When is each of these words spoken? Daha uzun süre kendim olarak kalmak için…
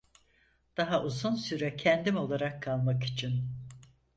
Daha 0.77 1.03
uzun 1.03 1.35
süre 1.35 1.75
kendim 1.75 2.17
olarak 2.17 2.63
kalmak 2.63 3.03
için… 3.03 3.49